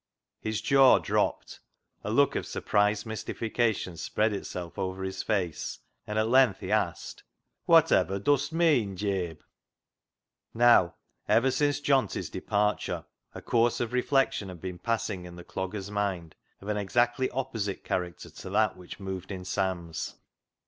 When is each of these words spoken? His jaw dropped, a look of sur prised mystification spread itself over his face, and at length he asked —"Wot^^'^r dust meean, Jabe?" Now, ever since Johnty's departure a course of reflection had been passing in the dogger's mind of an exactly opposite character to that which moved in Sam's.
His 0.39 0.61
jaw 0.61 0.97
dropped, 0.97 1.59
a 2.03 2.09
look 2.09 2.35
of 2.35 2.47
sur 2.47 2.61
prised 2.61 3.05
mystification 3.05 3.97
spread 3.97 4.33
itself 4.33 4.79
over 4.79 5.03
his 5.03 5.21
face, 5.21 5.77
and 6.07 6.17
at 6.17 6.27
length 6.27 6.59
he 6.59 6.71
asked 6.71 7.21
—"Wot^^'^r 7.69 8.23
dust 8.23 8.51
meean, 8.51 8.95
Jabe?" 8.97 9.43
Now, 10.55 10.95
ever 11.29 11.51
since 11.51 11.79
Johnty's 11.79 12.31
departure 12.31 13.05
a 13.35 13.43
course 13.43 13.79
of 13.79 13.93
reflection 13.93 14.49
had 14.49 14.59
been 14.59 14.79
passing 14.79 15.25
in 15.25 15.35
the 15.35 15.43
dogger's 15.45 15.91
mind 15.91 16.33
of 16.61 16.67
an 16.67 16.77
exactly 16.77 17.29
opposite 17.29 17.83
character 17.83 18.31
to 18.31 18.49
that 18.49 18.75
which 18.75 18.99
moved 18.99 19.31
in 19.31 19.45
Sam's. 19.45 20.15